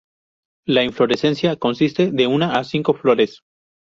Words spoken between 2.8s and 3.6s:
flores.